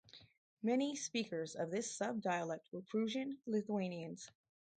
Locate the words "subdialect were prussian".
1.95-3.37